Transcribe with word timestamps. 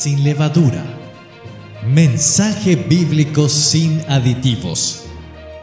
sin 0.00 0.24
levadura. 0.24 0.82
Mensaje 1.86 2.74
bíblico 2.74 3.50
sin 3.50 4.00
aditivos. 4.08 5.02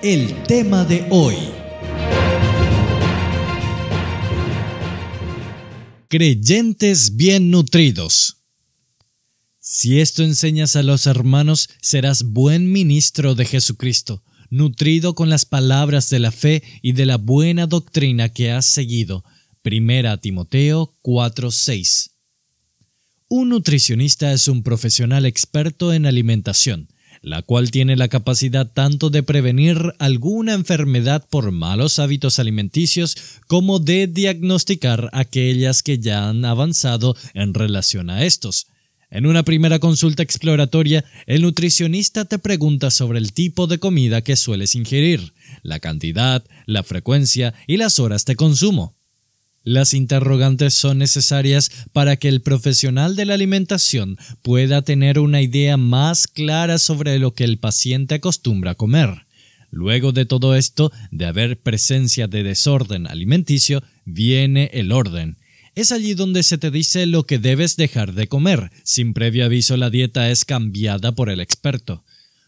El 0.03 0.43
tema 0.43 0.85
de 0.85 1.07
hoy. 1.09 1.35
Creyentes 6.07 7.15
bien 7.15 7.49
nutridos. 7.49 8.43
Si 9.59 9.99
esto 9.99 10.21
enseñas 10.23 10.75
a 10.75 10.83
los 10.83 11.07
hermanos, 11.07 11.69
serás 11.81 12.21
buen 12.21 12.71
ministro 12.71 13.33
de 13.33 13.45
Jesucristo, 13.45 14.23
nutrido 14.51 15.15
con 15.15 15.31
las 15.31 15.45
palabras 15.45 16.11
de 16.11 16.19
la 16.19 16.31
fe 16.31 16.61
y 16.83 16.91
de 16.91 17.07
la 17.07 17.17
buena 17.17 17.65
doctrina 17.65 18.29
que 18.29 18.51
has 18.51 18.67
seguido. 18.67 19.23
Primera 19.63 20.17
Timoteo 20.17 20.95
4:6. 21.01 22.16
Un 23.29 23.49
nutricionista 23.49 24.31
es 24.31 24.47
un 24.47 24.63
profesional 24.63 25.25
experto 25.25 25.91
en 25.91 26.05
alimentación, 26.05 26.87
la 27.21 27.41
cual 27.41 27.71
tiene 27.71 27.97
la 27.97 28.07
capacidad 28.07 28.71
tanto 28.71 29.09
de 29.09 29.21
prevenir 29.21 29.93
alguna 29.99 30.53
enfermedad 30.53 31.27
por 31.29 31.51
malos 31.51 31.99
hábitos 31.99 32.39
alimenticios 32.39 33.17
como 33.47 33.79
de 33.79 34.07
diagnosticar 34.07 35.09
aquellas 35.11 35.83
que 35.83 35.99
ya 35.99 36.29
han 36.29 36.45
avanzado 36.45 37.17
en 37.33 37.53
relación 37.53 38.09
a 38.09 38.23
estos. 38.23 38.67
En 39.09 39.25
una 39.25 39.43
primera 39.43 39.79
consulta 39.79 40.23
exploratoria, 40.23 41.03
el 41.25 41.41
nutricionista 41.41 42.23
te 42.23 42.39
pregunta 42.39 42.91
sobre 42.91 43.19
el 43.19 43.33
tipo 43.33 43.67
de 43.67 43.77
comida 43.77 44.21
que 44.21 44.37
sueles 44.37 44.73
ingerir, 44.73 45.33
la 45.63 45.81
cantidad, 45.81 46.45
la 46.65 46.81
frecuencia 46.81 47.53
y 47.67 47.75
las 47.75 47.99
horas 47.99 48.23
de 48.23 48.37
consumo. 48.37 48.96
Las 49.67 49.93
interrogantes 49.93 50.75
son 50.75 50.99
necesarias 50.99 51.69
para 51.91 52.15
que 52.15 52.29
el 52.29 52.39
profesional 52.39 53.17
de 53.17 53.25
la 53.25 53.33
alimentación 53.33 54.17
pueda 54.41 54.81
tener 54.81 55.19
una 55.19 55.41
idea 55.41 55.75
más 55.75 56.25
clara 56.25 56.77
sobre 56.77 57.19
lo 57.19 57.33
que 57.33 57.43
el 57.43 57.57
paciente 57.57 58.15
acostumbra 58.15 58.75
comer. 58.75 59.25
Luego 59.69 60.13
de 60.13 60.25
todo 60.25 60.55
esto, 60.55 60.93
de 61.11 61.25
haber 61.25 61.59
presencia 61.59 62.29
de 62.29 62.43
desorden 62.43 63.07
alimenticio, 63.07 63.83
viene 64.05 64.69
el 64.71 64.93
orden. 64.93 65.35
Es 65.75 65.91
allí 65.91 66.13
donde 66.13 66.43
se 66.43 66.57
te 66.57 66.71
dice 66.71 67.05
lo 67.05 67.25
que 67.25 67.37
debes 67.37 67.75
dejar 67.75 68.13
de 68.13 68.27
comer. 68.27 68.71
Sin 68.83 69.13
previo 69.13 69.43
aviso 69.43 69.75
la 69.75 69.89
dieta 69.89 70.29
es 70.31 70.45
cambiada 70.45 71.11
por 71.11 71.29
el 71.29 71.41
experto. 71.41 72.05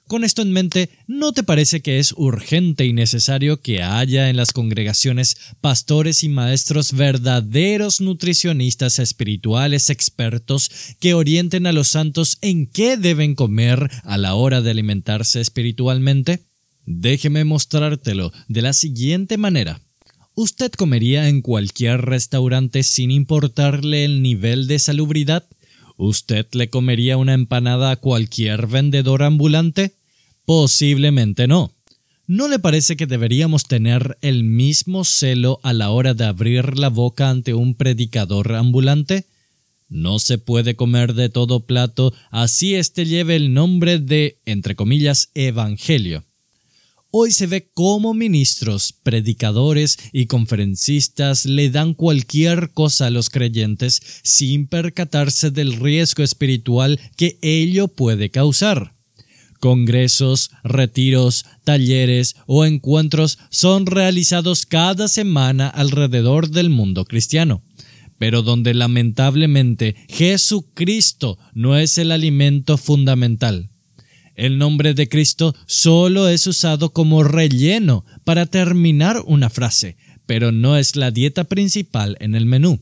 Con 0.09 0.23
esto 0.23 0.41
en 0.41 0.51
mente, 0.51 0.89
¿no 1.05 1.33
te 1.33 1.43
parece 1.43 1.81
que 1.81 1.99
es 1.99 2.15
urgente 2.17 2.83
y 2.83 2.93
necesario 2.93 3.61
que 3.61 3.83
haya 3.83 4.31
en 4.31 4.37
las 4.37 4.53
congregaciones 4.53 5.37
pastores 5.61 6.23
y 6.23 6.29
maestros 6.29 6.93
verdaderos 6.93 8.01
nutricionistas 8.01 8.97
espirituales 8.97 9.91
expertos 9.91 10.71
que 10.99 11.13
orienten 11.13 11.67
a 11.67 11.73
los 11.73 11.89
santos 11.89 12.39
en 12.41 12.65
qué 12.65 12.97
deben 12.97 13.35
comer 13.35 13.87
a 14.03 14.17
la 14.17 14.33
hora 14.33 14.61
de 14.61 14.71
alimentarse 14.71 15.41
espiritualmente? 15.41 16.39
Déjeme 16.87 17.43
mostrártelo 17.43 18.33
de 18.47 18.63
la 18.63 18.73
siguiente 18.73 19.37
manera. 19.37 19.79
¿Usted 20.33 20.71
comería 20.71 21.29
en 21.29 21.43
cualquier 21.43 22.01
restaurante 22.01 22.81
sin 22.81 23.11
importarle 23.11 24.05
el 24.05 24.23
nivel 24.23 24.65
de 24.65 24.79
salubridad? 24.79 25.45
¿Usted 25.97 26.47
le 26.53 26.71
comería 26.71 27.15
una 27.17 27.35
empanada 27.35 27.91
a 27.91 27.97
cualquier 27.97 28.65
vendedor 28.65 29.21
ambulante? 29.21 29.98
Posiblemente 30.49 31.47
no. 31.47 31.75
¿No 32.25 32.47
le 32.47 32.57
parece 32.57 32.97
que 32.97 33.05
deberíamos 33.05 33.65
tener 33.65 34.17
el 34.21 34.43
mismo 34.43 35.05
celo 35.05 35.59
a 35.61 35.73
la 35.73 35.91
hora 35.91 36.15
de 36.15 36.25
abrir 36.25 36.79
la 36.79 36.89
boca 36.89 37.29
ante 37.29 37.53
un 37.53 37.75
predicador 37.75 38.55
ambulante? 38.55 39.27
No 39.89 40.17
se 40.17 40.39
puede 40.39 40.75
comer 40.75 41.13
de 41.13 41.29
todo 41.29 41.67
plato, 41.67 42.15
así 42.31 42.73
éste 42.73 43.05
lleve 43.05 43.35
el 43.35 43.53
nombre 43.53 43.99
de, 43.99 44.39
entre 44.45 44.75
comillas, 44.75 45.29
evangelio. 45.35 46.25
Hoy 47.11 47.31
se 47.31 47.45
ve 47.45 47.69
cómo 47.71 48.15
ministros, 48.15 48.91
predicadores 48.91 49.99
y 50.11 50.25
conferencistas 50.25 51.45
le 51.45 51.69
dan 51.69 51.93
cualquier 51.93 52.71
cosa 52.71 53.05
a 53.05 53.11
los 53.11 53.29
creyentes 53.29 54.01
sin 54.23 54.65
percatarse 54.65 55.51
del 55.51 55.75
riesgo 55.75 56.23
espiritual 56.23 56.99
que 57.17 57.37
ello 57.43 57.87
puede 57.87 58.31
causar. 58.31 58.98
Congresos, 59.59 60.51
retiros, 60.63 61.45
talleres 61.63 62.35
o 62.47 62.65
encuentros 62.65 63.39
son 63.49 63.85
realizados 63.85 64.65
cada 64.65 65.07
semana 65.07 65.67
alrededor 65.67 66.49
del 66.49 66.69
mundo 66.69 67.05
cristiano, 67.05 67.61
pero 68.17 68.41
donde 68.41 68.73
lamentablemente 68.73 69.95
Jesucristo 70.07 71.37
no 71.53 71.77
es 71.77 71.97
el 71.97 72.11
alimento 72.11 72.77
fundamental. 72.77 73.69
El 74.35 74.57
nombre 74.57 74.93
de 74.93 75.09
Cristo 75.09 75.53
solo 75.65 76.29
es 76.29 76.47
usado 76.47 76.93
como 76.93 77.23
relleno 77.23 78.05
para 78.23 78.45
terminar 78.45 79.21
una 79.25 79.49
frase, 79.49 79.97
pero 80.25 80.53
no 80.53 80.77
es 80.77 80.95
la 80.95 81.11
dieta 81.11 81.43
principal 81.43 82.15
en 82.21 82.35
el 82.35 82.45
menú. 82.45 82.81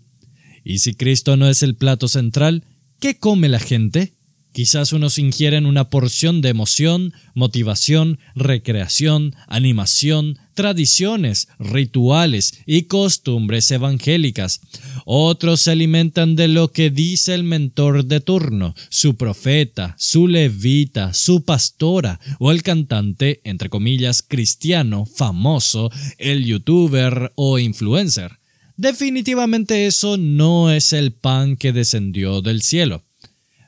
Y 0.63 0.79
si 0.79 0.93
Cristo 0.93 1.37
no 1.37 1.49
es 1.49 1.63
el 1.63 1.75
plato 1.75 2.07
central, 2.07 2.63
¿qué 2.99 3.17
come 3.17 3.49
la 3.49 3.59
gente? 3.59 4.16
Quizás 4.57 4.91
unos 4.91 5.19
ingieren 5.19 5.67
una 5.67 5.91
porción 5.91 6.41
de 6.41 6.49
emoción, 6.49 7.13
motivación, 7.35 8.17
recreación, 8.33 9.35
animación, 9.45 10.39
tradiciones, 10.55 11.47
rituales 11.59 12.55
y 12.65 12.85
costumbres 12.85 13.69
evangélicas. 13.69 14.61
Otros 15.05 15.61
se 15.61 15.69
alimentan 15.69 16.35
de 16.35 16.47
lo 16.47 16.71
que 16.71 16.89
dice 16.89 17.35
el 17.35 17.43
mentor 17.43 18.05
de 18.05 18.19
turno, 18.19 18.73
su 18.89 19.15
profeta, 19.15 19.95
su 19.99 20.27
levita, 20.27 21.13
su 21.13 21.45
pastora 21.45 22.19
o 22.39 22.51
el 22.51 22.63
cantante, 22.63 23.41
entre 23.43 23.69
comillas, 23.69 24.23
cristiano, 24.23 25.05
famoso, 25.05 25.91
el 26.17 26.45
youtuber 26.45 27.31
o 27.35 27.59
influencer. 27.59 28.39
Definitivamente 28.75 29.85
eso 29.85 30.17
no 30.17 30.71
es 30.71 30.93
el 30.93 31.11
pan 31.11 31.57
que 31.57 31.73
descendió 31.73 32.41
del 32.41 32.63
cielo. 32.63 33.03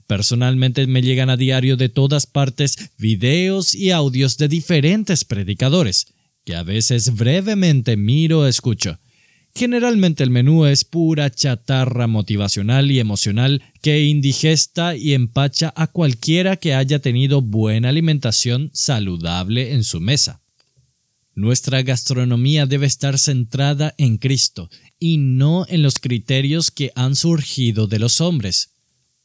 Personalmente 0.09 0.87
me 0.87 1.03
llegan 1.03 1.29
a 1.29 1.37
diario 1.37 1.77
de 1.77 1.87
todas 1.87 2.25
partes 2.25 2.89
videos 2.97 3.75
y 3.75 3.91
audios 3.91 4.39
de 4.39 4.47
diferentes 4.47 5.23
predicadores, 5.23 6.07
que 6.43 6.55
a 6.55 6.63
veces 6.63 7.15
brevemente 7.15 7.95
miro 7.95 8.39
o 8.39 8.45
escucho. 8.47 8.97
Generalmente 9.53 10.23
el 10.23 10.31
menú 10.31 10.65
es 10.65 10.83
pura 10.83 11.29
chatarra 11.29 12.07
motivacional 12.07 12.89
y 12.89 12.99
emocional 12.99 13.61
que 13.83 14.03
indigesta 14.03 14.95
y 14.95 15.13
empacha 15.13 15.71
a 15.75 15.85
cualquiera 15.85 16.55
que 16.55 16.73
haya 16.73 16.97
tenido 16.97 17.43
buena 17.43 17.89
alimentación 17.89 18.71
saludable 18.73 19.73
en 19.73 19.83
su 19.83 19.99
mesa. 19.99 20.41
Nuestra 21.35 21.83
gastronomía 21.83 22.65
debe 22.65 22.87
estar 22.87 23.19
centrada 23.19 23.93
en 23.99 24.17
Cristo 24.17 24.71
y 24.97 25.19
no 25.19 25.67
en 25.69 25.83
los 25.83 25.99
criterios 25.99 26.71
que 26.71 26.91
han 26.95 27.15
surgido 27.15 27.85
de 27.85 27.99
los 27.99 28.21
hombres. 28.21 28.71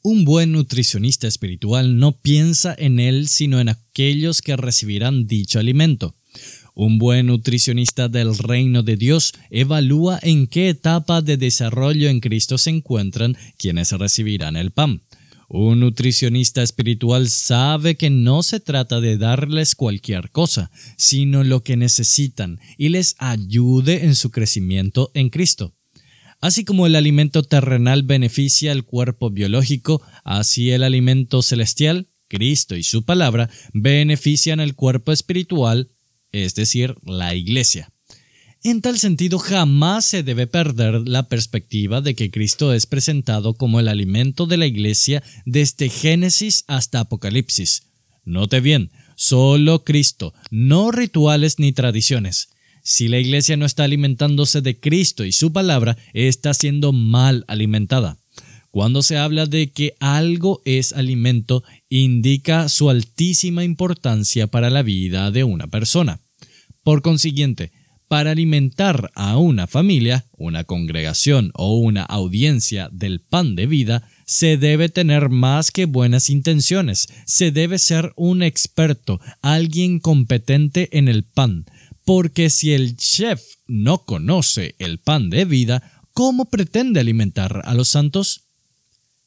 Un 0.07 0.27
buen 0.27 0.53
nutricionista 0.53 1.27
espiritual 1.27 1.99
no 1.99 2.13
piensa 2.13 2.75
en 2.77 3.01
él 3.01 3.27
sino 3.27 3.59
en 3.59 3.71
aquellos 3.71 4.43
que 4.43 4.55
recibirán 4.55 5.27
dicho 5.27 5.59
alimento. 5.59 6.15
Un 6.75 6.99
buen 6.99 7.29
nutricionista 7.29 8.11
del 8.11 8.37
reino 8.37 8.83
de 8.83 8.99
Dios 8.99 9.33
evalúa 9.49 10.19
en 10.21 10.47
qué 10.47 10.69
etapa 10.69 11.23
de 11.23 11.39
desarrollo 11.39 12.11
en 12.11 12.21
Cristo 12.21 12.59
se 12.59 12.69
encuentran 12.69 13.35
quienes 13.57 13.93
recibirán 13.93 14.57
el 14.57 14.73
pan. 14.73 15.01
Un 15.49 15.81
nutricionista 15.81 16.63
espiritual 16.63 17.31
sabe 17.31 17.95
que 17.95 18.11
no 18.11 18.43
se 18.43 18.61
trata 18.61 19.01
de 19.01 19.17
darles 19.17 19.75
cualquier 19.75 20.31
cosa, 20.31 20.71
sino 20.99 21.45
lo 21.45 21.63
que 21.63 21.79
necesitan 21.79 22.61
y 22.77 22.91
les 22.91 23.17
ayude 23.17 24.05
en 24.05 24.17
su 24.17 24.31
crecimiento 24.31 25.11
en 25.15 25.31
Cristo. 25.31 25.73
Así 26.45 26.67
como 26.67 26.87
el 26.87 26.95
alimento 26.95 27.43
terrenal 27.43 28.03
beneficia 28.03 28.71
al 28.73 28.85
cuerpo 28.85 29.31
biológico, 29.31 30.03
así 30.25 30.73
el 30.73 30.83
alimento 30.83 31.41
celestial, 31.41 32.11
Cristo 32.29 32.77
y 32.77 32.83
su 32.83 33.07
palabra, 33.07 33.49
benefician 33.73 34.61
al 34.61 34.75
cuerpo 34.75 35.11
espiritual, 35.11 35.89
es 36.33 36.55
decir, 36.55 36.97
la 37.03 37.35
iglesia. 37.35 37.95
En 38.63 38.83
tal 38.83 38.99
sentido, 38.99 39.39
jamás 39.39 40.05
se 40.05 40.23
debe 40.23 40.47
perder 40.47 41.09
la 41.09 41.31
perspectiva 41.31 42.03
de 42.03 42.15
que 42.15 42.31
Cristo 42.31 42.75
es 42.75 42.85
presentado 42.85 43.55
como 43.55 43.81
el 43.81 43.89
alimento 43.89 44.45
de 44.45 44.59
la 44.59 44.67
iglesia 44.67 45.23
desde 45.47 45.89
Génesis 45.89 46.65
hasta 46.69 47.01
Apocalipsis. 47.01 47.85
Note 48.27 48.61
bien, 48.61 48.91
solo 49.17 49.83
Cristo, 49.83 50.35
no 50.51 50.91
rituales 50.91 51.59
ni 51.59 51.73
tradiciones. 51.73 52.51
Si 52.87 53.09
la 53.09 53.19
iglesia 53.19 53.57
no 53.57 53.65
está 53.65 53.85
alimentándose 53.85 54.61
de 54.61 54.79
Cristo 54.79 55.25
y 55.25 55.33
su 55.33 55.55
palabra, 55.55 55.97
está 56.13 56.53
siendo 56.53 56.93
mal 56.93 57.47
alimentada. 57.49 58.19
Cuando 58.71 59.03
se 59.03 59.17
habla 59.17 59.47
de 59.47 59.73
que 59.73 59.95
algo 60.01 60.61
es 60.67 60.93
alimento, 60.93 61.65
indica 61.89 62.69
su 62.69 62.91
altísima 62.91 63.65
importancia 63.65 64.49
para 64.49 64.69
la 64.69 64.83
vida 64.83 65.31
de 65.31 65.45
una 65.45 65.67
persona. 65.67 66.21
Por 66.83 67.01
consiguiente, 67.01 67.73
para 68.07 68.33
alimentar 68.33 69.11
a 69.15 69.39
una 69.39 69.67
familia, 69.67 70.27
una 70.37 70.65
congregación 70.65 71.53
o 71.55 71.79
una 71.79 72.03
audiencia 72.03 72.91
del 72.93 73.21
pan 73.21 73.55
de 73.55 73.67
vida, 73.67 74.07
se 74.27 74.59
debe 74.59 74.91
tener 74.91 75.31
más 75.31 75.71
que 75.71 75.87
buenas 75.87 76.29
intenciones, 76.29 77.09
se 77.25 77.51
debe 77.51 77.79
ser 77.79 78.13
un 78.17 78.43
experto, 78.43 79.21
alguien 79.41 80.01
competente 80.01 80.91
en 80.99 81.09
el 81.09 81.25
pan, 81.25 81.65
porque 82.05 82.51
si 82.51 82.73
el 82.73 82.97
chef 82.97 83.43
no 83.67 84.05
conoce 84.05 84.75
el 84.79 84.99
pan 84.99 85.31
de 85.31 85.45
vida, 85.45 86.03
¿cómo 86.13 86.47
pretende 86.47 87.01
alimentar 87.01 87.63
a 87.65 87.75
los 87.75 87.89
santos? 87.89 88.43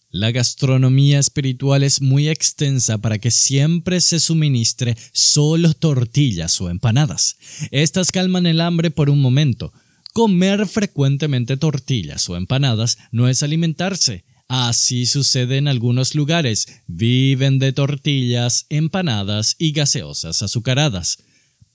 La 0.10 0.32
gastronomía 0.32 1.20
espiritual 1.20 1.84
es 1.84 2.02
muy 2.02 2.30
extensa 2.30 2.98
para 2.98 3.20
que 3.20 3.30
siempre 3.30 4.00
se 4.00 4.20
suministre 4.20 4.96
solo 5.12 5.74
tortillas 5.74 6.62
o 6.62 6.70
empanadas. 6.70 7.36
Estas 7.72 8.12
calman 8.12 8.46
el 8.46 8.62
hambre 8.62 8.90
por 8.90 9.10
un 9.10 9.20
momento. 9.20 9.74
Comer 10.14 10.66
frecuentemente 10.66 11.58
tortillas 11.58 12.30
o 12.30 12.38
empanadas 12.38 12.98
no 13.12 13.28
es 13.28 13.44
alimentarse. 13.44 14.24
Así 14.48 15.06
sucede 15.06 15.58
en 15.58 15.68
algunos 15.68 16.16
lugares. 16.16 16.68
Viven 16.88 17.60
de 17.60 17.74
tortillas, 17.74 18.66
empanadas 18.70 19.56
y 19.60 19.74
gaseosas 19.74 20.42
azucaradas. 20.42 21.18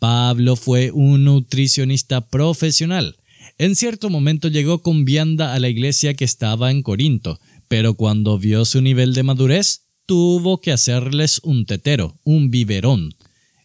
Pablo 0.03 0.57
fue 0.57 0.91
un 0.91 1.23
nutricionista 1.23 2.29
profesional. 2.29 3.15
En 3.57 3.77
cierto 3.77 4.11
momento 4.11 4.49
llegó 4.49 4.83
con 4.83 5.05
vianda 5.05 5.55
a 5.55 5.61
la 5.61 5.69
iglesia 5.69 6.15
que 6.15 6.25
estaba 6.25 6.73
en 6.73 6.83
Corinto 6.83 7.39
pero 7.73 7.95
cuando 7.95 8.39
vio 8.39 8.67
su 8.67 8.83
nivel 8.83 9.15
de 9.15 9.23
madurez, 9.23 9.85
tuvo 10.05 10.61
que 10.61 10.73
hacerles 10.73 11.41
un 11.43 11.65
tetero, 11.65 12.19
un 12.23 12.51
biberón. 12.51 13.15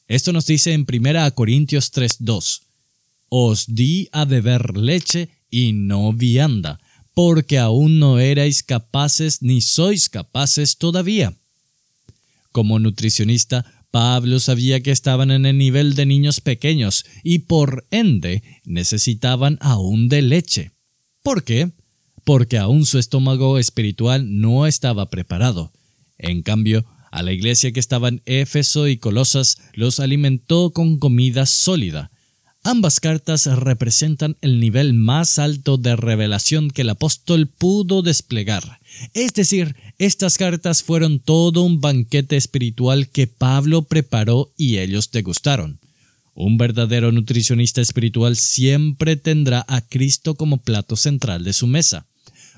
Esto 0.08 0.32
nos 0.32 0.46
dice 0.46 0.72
en 0.72 0.86
1 0.90 1.32
Corintios 1.36 1.92
3:2. 1.92 2.62
Os 3.28 3.66
di 3.68 4.08
a 4.14 4.24
beber 4.24 4.78
leche 4.78 5.28
y 5.52 5.74
no 5.74 6.14
vianda, 6.14 6.80
porque 7.14 7.58
aún 7.58 8.00
no 8.00 8.18
erais 8.18 8.64
capaces 8.64 9.42
ni 9.42 9.60
sois 9.60 10.08
capaces 10.08 10.78
todavía. 10.78 11.34
Como 12.54 12.80
nutricionista, 12.80 13.66
Pablo 13.92 14.40
sabía 14.40 14.82
que 14.82 14.92
estaban 14.92 15.32
en 15.32 15.46
el 15.46 15.58
nivel 15.58 15.96
de 15.96 16.06
niños 16.06 16.42
pequeños 16.42 17.06
y 17.24 17.40
por 17.40 17.88
ende 17.92 18.44
necesitaban 18.66 19.58
aún 19.62 20.10
de 20.10 20.22
leche. 20.22 20.72
¿Por 21.24 21.44
qué? 21.44 21.72
porque 22.28 22.58
aún 22.58 22.86
su 22.86 23.00
estómago 23.00 23.58
espiritual 23.58 24.42
no 24.42 24.68
estaba 24.68 25.10
preparado. 25.10 25.72
En 26.18 26.42
cambio, 26.42 26.84
a 27.10 27.24
la 27.24 27.32
iglesia 27.32 27.72
que 27.72 27.80
estaba 27.80 28.10
en 28.10 28.22
Éfeso 28.26 28.90
y 28.90 28.98
Colosas 28.98 29.60
los 29.72 30.02
alimentó 30.02 30.72
con 30.72 31.00
comida 31.00 31.46
sólida. 31.46 32.12
Ambas 32.70 33.00
cartas 33.00 33.46
representan 33.46 34.36
el 34.42 34.60
nivel 34.60 34.94
más 34.94 35.40
alto 35.40 35.78
de 35.78 35.96
revelación 35.96 36.70
que 36.70 36.82
el 36.82 36.90
apóstol 36.90 37.48
pudo 37.48 38.02
desplegar. 38.02 38.82
Es 39.14 39.34
decir, 39.34 39.78
estas 40.00 40.38
cartas 40.38 40.84
fueron 40.84 41.22
todo 41.22 41.62
un 41.62 41.80
banquete 41.80 42.36
espiritual 42.36 43.08
que 43.08 43.26
Pablo 43.26 43.84
preparó 43.84 44.52
y 44.58 44.80
ellos 44.80 45.12
degustaron. 45.12 45.80
Un 46.34 46.58
verdadero 46.58 47.14
nutricionista 47.14 47.80
espiritual 47.80 48.36
siempre 48.36 49.16
tendrá 49.16 49.64
a 49.70 49.80
Cristo 49.80 50.36
como 50.36 50.58
plato 50.58 50.98
central 50.98 51.46
de 51.46 51.54
su 51.54 51.68
mesa. 51.68 52.06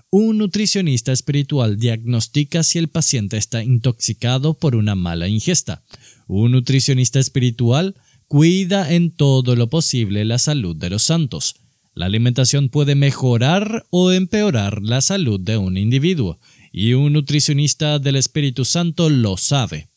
Un 0.10 0.40
nutricionista 0.40 1.12
espiritual 1.12 1.78
diagnostica 1.78 2.64
si 2.64 2.80
el 2.80 2.88
paciente 2.88 3.38
está 3.38 3.64
intoxicado 3.64 4.56
por 4.56 4.76
una 4.76 4.96
mala 4.96 5.28
ingesta. 5.28 5.84
Un 6.26 6.54
nutricionista 6.54 7.20
espiritual 7.20 7.94
cuida 8.30 8.94
en 8.94 9.10
todo 9.12 9.56
lo 9.56 9.70
posible 9.70 10.24
la 10.24 10.38
salud 10.38 10.76
de 10.76 10.92
los 10.92 11.04
santos. 11.04 11.56
La 11.96 12.06
alimentación 12.06 12.70
puede 12.70 12.94
mejorar 12.94 13.88
o 13.90 14.12
empeorar 14.12 14.82
la 14.84 15.02
salud 15.02 15.40
de 15.40 15.58
un 15.58 15.78
individuo, 15.78 16.40
y 16.72 16.94
un 16.94 17.14
nutricionista 17.14 17.98
del 17.98 18.16
Espíritu 18.16 18.66
Santo 18.66 19.10
lo 19.10 19.36
sabe. 19.36 19.90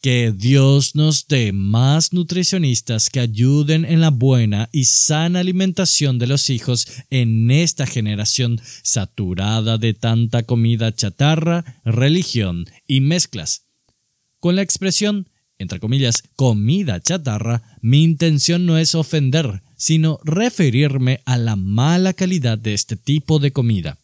Que 0.00 0.32
Dios 0.34 0.94
nos 0.94 1.28
dé 1.28 1.52
más 1.52 2.14
nutricionistas 2.14 3.10
que 3.10 3.20
ayuden 3.20 3.84
en 3.84 4.00
la 4.00 4.10
buena 4.10 4.70
y 4.72 4.84
sana 4.84 5.40
alimentación 5.40 6.18
de 6.18 6.26
los 6.26 6.48
hijos 6.48 6.88
en 7.10 7.50
esta 7.50 7.86
generación 7.86 8.60
saturada 8.82 9.76
de 9.76 9.92
tanta 9.92 10.44
comida 10.44 10.94
chatarra, 10.94 11.80
religión 11.84 12.64
y 12.86 13.00
mezclas. 13.00 13.66
Con 14.40 14.56
la 14.56 14.62
expresión, 14.62 15.28
entre 15.58 15.80
comillas, 15.80 16.22
comida 16.36 17.00
chatarra, 17.00 17.62
mi 17.82 18.04
intención 18.04 18.64
no 18.64 18.78
es 18.78 18.94
ofender, 18.94 19.62
sino 19.76 20.20
referirme 20.24 21.20
a 21.24 21.36
la 21.36 21.56
mala 21.56 22.12
calidad 22.12 22.58
de 22.58 22.74
este 22.74 22.96
tipo 22.96 23.38
de 23.38 23.52
comida. 23.52 23.98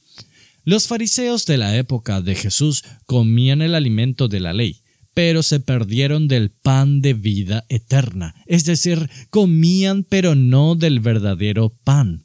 Los 0.64 0.86
fariseos 0.86 1.46
de 1.46 1.58
la 1.58 1.76
época 1.76 2.20
de 2.20 2.34
Jesús 2.34 2.84
comían 3.06 3.62
el 3.62 3.74
alimento 3.74 4.28
de 4.28 4.40
la 4.40 4.52
ley, 4.52 4.80
pero 5.12 5.42
se 5.42 5.60
perdieron 5.60 6.26
del 6.26 6.50
pan 6.50 7.00
de 7.00 7.14
vida 7.14 7.64
eterna, 7.68 8.34
es 8.46 8.64
decir, 8.64 9.08
comían 9.30 10.04
pero 10.04 10.34
no 10.34 10.74
del 10.74 11.00
verdadero 11.00 11.70
pan. 11.84 12.24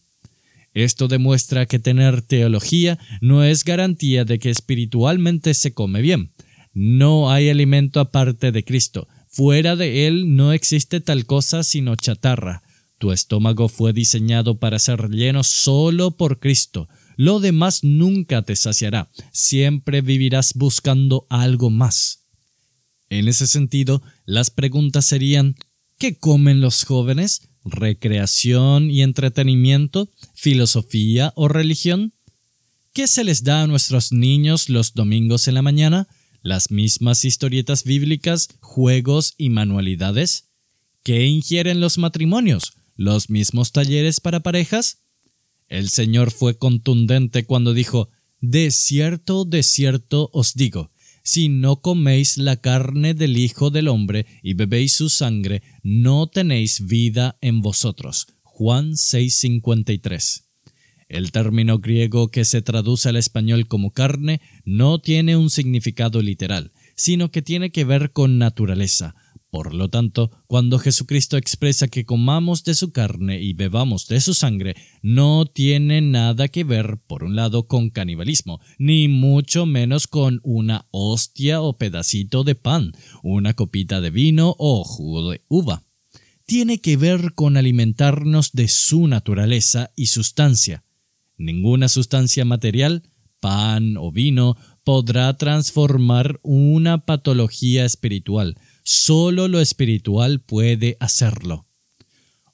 Esto 0.73 1.07
demuestra 1.07 1.65
que 1.65 1.79
tener 1.79 2.21
teología 2.21 2.99
no 3.21 3.43
es 3.43 3.63
garantía 3.63 4.23
de 4.23 4.39
que 4.39 4.49
espiritualmente 4.49 5.53
se 5.53 5.73
come 5.73 6.01
bien. 6.01 6.31
No 6.73 7.31
hay 7.31 7.49
alimento 7.49 7.99
aparte 7.99 8.51
de 8.51 8.63
Cristo. 8.63 9.07
Fuera 9.31 9.75
de 9.75 10.07
Él 10.07 10.35
no 10.35 10.53
existe 10.53 11.01
tal 11.01 11.27
cosa 11.27 11.63
sino 11.63 11.95
chatarra. 11.95 12.63
Tu 12.97 13.11
estómago 13.11 13.69
fue 13.69 13.93
diseñado 13.93 14.59
para 14.59 14.79
ser 14.79 15.09
lleno 15.09 15.43
solo 15.43 16.17
por 16.17 16.39
Cristo. 16.39 16.89
Lo 17.15 17.39
demás 17.39 17.83
nunca 17.83 18.41
te 18.41 18.55
saciará. 18.55 19.11
Siempre 19.31 20.01
vivirás 20.01 20.53
buscando 20.55 21.27
algo 21.29 21.69
más. 21.69 22.25
En 23.07 23.27
ese 23.27 23.45
sentido, 23.45 24.01
las 24.25 24.49
preguntas 24.49 25.05
serían 25.05 25.55
¿qué 25.99 26.17
comen 26.17 26.59
los 26.59 26.83
jóvenes? 26.83 27.49
¿Recreación 27.63 28.89
y 28.89 29.03
entretenimiento? 29.03 30.09
¿Filosofía 30.33 31.33
o 31.35 31.47
religión? 31.47 32.13
¿Qué 32.93 33.07
se 33.07 33.23
les 33.23 33.43
da 33.43 33.61
a 33.61 33.67
nuestros 33.67 34.11
niños 34.11 34.69
los 34.69 34.93
domingos 34.95 35.47
en 35.47 35.53
la 35.53 35.61
mañana? 35.61 36.07
¿Las 36.41 36.71
mismas 36.71 37.25
historietas 37.25 37.83
bíblicas, 37.83 38.47
juegos 38.62 39.33
y 39.38 39.50
manualidades? 39.50 40.50
¿Qué 41.03 41.25
ingieren 41.25 41.81
los 41.81 41.97
matrimonios? 41.97 42.74
¿Los 42.95 43.30
mismos 43.30 43.71
talleres 43.71 44.19
para 44.21 44.39
parejas? 44.39 45.03
El 45.68 45.89
Señor 45.89 46.31
fue 46.31 46.57
contundente 46.57 47.45
cuando 47.45 47.74
dijo, 47.74 48.09
De 48.39 48.71
cierto, 48.71 49.44
de 49.44 49.63
cierto 49.63 50.30
os 50.33 50.53
digo, 50.53 50.91
si 51.23 51.49
no 51.49 51.81
coméis 51.81 52.37
la 52.37 52.57
carne 52.57 53.13
del 53.13 53.37
Hijo 53.37 53.69
del 53.69 53.87
Hombre 53.87 54.25
y 54.42 54.54
bebéis 54.54 54.94
su 54.94 55.09
sangre, 55.09 55.61
no 55.83 56.28
tenéis 56.28 56.87
vida 56.87 57.37
en 57.42 57.61
vosotros. 57.61 58.28
Juan 58.42 58.94
6:53. 58.94 60.48
El 61.09 61.33
término 61.33 61.80
griego 61.80 62.30
que 62.30 62.45
se 62.45 62.61
traduce 62.61 63.09
al 63.09 63.18
español 63.18 63.68
como 63.68 63.92
carne 63.92 64.39
no 64.63 64.99
tiene 64.99 65.35
un 65.35 65.49
significado 65.49 66.21
literal, 66.21 66.71
sino 66.95 67.31
que 67.31 67.42
tiene 67.42 67.71
que 67.71 67.83
ver 67.83 68.11
con 68.11 68.37
naturaleza, 68.37 69.16
por 69.51 69.73
lo 69.73 69.89
tanto, 69.89 70.30
cuando 70.45 70.78
Jesucristo 70.78 71.35
expresa 71.35 71.87
que 71.87 72.06
comamos 72.06 72.63
de 72.63 72.75
su 72.75 72.92
carne 72.92 73.42
y 73.42 73.54
bebamos 73.54 74.07
de 74.07 74.21
su 74.21 74.35
sangre, 74.35 74.75
no 75.01 75.47
tiene 75.47 76.01
nada 76.01 76.49
que 76.49 76.63
ver, 76.63 76.99
por 77.07 77.23
un 77.23 77.35
lado, 77.35 77.68
con 77.68 77.89
canibalismo, 77.89 78.59
ni 78.78 79.07
mucho 79.07 79.66
menos 79.66 80.06
con 80.06 80.39
una 80.44 80.87
hostia 80.92 81.61
o 81.61 81.78
pedacito 81.78 82.44
de 82.44 82.54
pan, 82.54 82.92
una 83.23 83.56
copita 83.56 84.01
de 84.01 84.11
vino 84.11 84.56
o 84.59 84.83
jugo 84.83 85.31
de 85.31 85.42
uva. 85.47 85.83
Tiene 86.45 86.80
que 86.80 86.95
ver 86.95 87.33
con 87.33 87.57
alimentarnos 87.57 88.51
de 88.51 88.68
su 88.68 89.07
naturaleza 89.07 89.92
y 89.95 90.07
sustancia. 90.07 90.83
Ninguna 91.39 91.89
sustancia 91.89 92.45
material, 92.45 93.09
pan 93.39 93.97
o 93.97 94.11
vino, 94.11 94.55
podrá 94.83 95.35
transformar 95.37 96.39
una 96.43 97.05
patología 97.05 97.85
espiritual, 97.85 98.55
Solo 98.91 99.47
lo 99.47 99.61
espiritual 99.61 100.41
puede 100.41 100.97
hacerlo. 100.99 101.67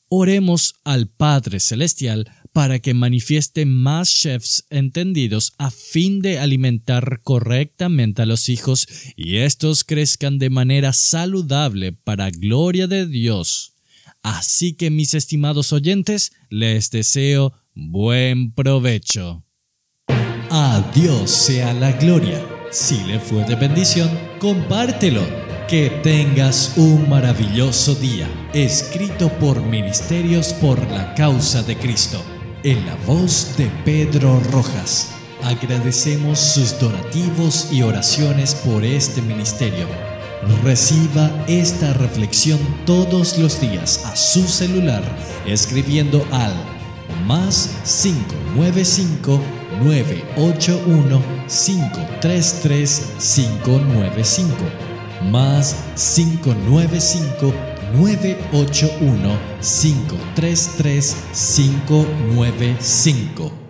Oremos 0.10 0.76
al 0.84 1.08
Padre 1.08 1.62
Celestial 1.62 2.30
para 2.52 2.80
que 2.80 2.94
manifieste 2.94 3.66
más 3.66 4.10
chefs 4.10 4.66
entendidos 4.70 5.54
a 5.58 5.72
fin 5.72 6.22
de 6.22 6.40
alimentar 6.40 7.22
correctamente 7.24 8.22
a 8.22 8.26
los 8.26 8.50
hijos 8.50 8.86
y 9.16 9.38
estos 9.38 9.86
crezcan 9.86 10.38
de 10.38 10.50
manera 10.50 10.92
saludable 10.92 11.94
para 11.94 12.32
gloria 12.32 12.88
de 12.88 13.08
Dios. 13.08 13.76
Así 14.22 14.74
que 14.74 14.90
mis 14.90 15.14
estimados 15.14 15.72
oyentes, 15.72 16.34
les 16.50 16.92
deseo 16.92 17.54
buen 17.76 18.54
provecho. 18.54 19.44
A 20.50 20.82
Dios 20.94 21.30
sea 21.30 21.74
la 21.74 21.92
gloria. 21.92 22.42
Si 22.72 23.04
le 23.04 23.20
fue 23.20 23.44
de 23.44 23.56
bendición, 23.56 24.10
compártelo 24.40 25.22
que 25.68 25.90
tengas 26.04 26.74
un 26.78 27.10
maravilloso 27.10 27.96
día, 27.96 28.28
escrito 28.54 29.30
por 29.40 29.62
Ministerios 29.62 30.54
por 30.54 30.80
la 30.92 31.14
Causa 31.16 31.64
de 31.64 31.78
Cristo, 31.78 32.24
en 32.64 32.86
la 32.86 32.96
voz 33.08 33.56
de 33.58 33.68
Pedro 33.84 34.40
Rojas. 34.52 35.12
Agradecemos 35.44 36.40
sus 36.40 36.80
donativos 36.80 37.70
y 37.72 37.82
oraciones 37.82 38.56
por 38.56 38.84
este 38.86 39.22
ministerio. 39.22 39.88
Reciba 40.64 41.32
esta 41.48 41.94
reflexión 41.94 42.60
todos 42.86 43.38
los 43.38 43.60
días 43.60 44.06
a 44.06 44.16
su 44.16 44.48
celular 44.48 45.04
escribiendo 45.46 46.26
al 46.32 46.75
más 47.26 47.70
595 47.84 49.40
981 49.84 51.22
533 51.48 53.14
595 53.20 54.56
más 55.32 55.76
595 55.96 57.54
981 57.94 59.38
533 59.62 61.16
595 61.34 63.65